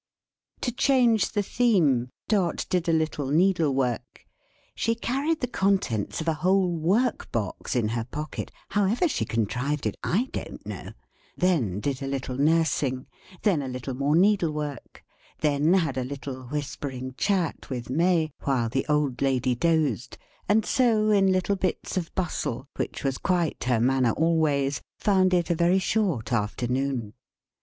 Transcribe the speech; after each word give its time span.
To 0.61 0.71
change 0.71 1.33
the 1.33 1.43
theme, 1.43 2.09
Dot 2.27 2.65
did 2.71 2.89
a 2.89 2.91
little 2.91 3.27
needlework 3.29 4.25
she 4.73 4.95
carried 4.95 5.41
the 5.41 5.47
contents 5.47 6.19
of 6.19 6.27
a 6.27 6.33
whole 6.41 6.75
workbox 6.75 7.75
in 7.75 7.89
her 7.89 8.05
pocket; 8.05 8.49
how 8.69 8.85
ever 8.85 9.07
she 9.07 9.25
contrived 9.25 9.85
it, 9.85 9.95
I 10.03 10.29
don't 10.33 10.65
know 10.65 10.93
then 11.37 11.79
did 11.81 12.01
a 12.01 12.07
little 12.07 12.35
nursing; 12.35 13.05
then 13.43 13.61
a 13.61 13.67
little 13.67 13.93
more 13.93 14.15
needlework; 14.15 15.03
then 15.41 15.71
had 15.75 15.99
a 15.99 16.03
little 16.03 16.45
whispering 16.47 17.13
chat 17.15 17.69
with 17.69 17.91
May, 17.91 18.31
while 18.43 18.69
the 18.69 18.87
old 18.89 19.21
lady 19.21 19.53
dozed; 19.53 20.17
and 20.49 20.65
so 20.65 21.11
in 21.11 21.31
little 21.31 21.55
bits 21.55 21.95
of 21.95 22.11
bustle, 22.15 22.65
which 22.75 23.03
was 23.03 23.19
quite 23.19 23.65
her 23.65 23.79
manner 23.79 24.13
always, 24.13 24.81
found 24.97 25.31
it 25.31 25.51
a 25.51 25.53
very 25.55 25.77
short 25.77 26.33
afternoon. 26.33 27.13